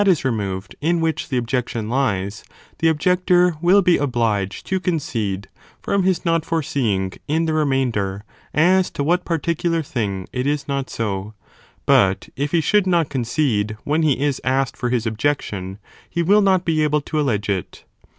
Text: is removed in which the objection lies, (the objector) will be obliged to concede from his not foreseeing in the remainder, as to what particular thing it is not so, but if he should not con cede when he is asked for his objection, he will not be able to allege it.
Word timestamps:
is 0.07 0.25
removed 0.25 0.75
in 0.81 0.99
which 0.99 1.29
the 1.29 1.37
objection 1.37 1.87
lies, 1.87 2.43
(the 2.79 2.87
objector) 2.87 3.55
will 3.61 3.83
be 3.83 3.97
obliged 3.97 4.65
to 4.65 4.79
concede 4.79 5.47
from 5.79 6.01
his 6.01 6.25
not 6.25 6.43
foreseeing 6.43 7.13
in 7.27 7.45
the 7.45 7.53
remainder, 7.53 8.23
as 8.51 8.89
to 8.89 9.03
what 9.03 9.23
particular 9.23 9.83
thing 9.83 10.27
it 10.33 10.47
is 10.47 10.67
not 10.67 10.89
so, 10.89 11.35
but 11.85 12.29
if 12.35 12.49
he 12.51 12.61
should 12.61 12.87
not 12.87 13.11
con 13.11 13.23
cede 13.23 13.77
when 13.83 14.01
he 14.01 14.19
is 14.19 14.41
asked 14.43 14.75
for 14.75 14.89
his 14.89 15.05
objection, 15.05 15.77
he 16.09 16.23
will 16.23 16.41
not 16.41 16.65
be 16.65 16.81
able 16.81 17.01
to 17.01 17.19
allege 17.19 17.47
it. 17.47 17.83